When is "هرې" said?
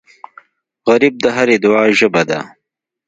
1.35-1.55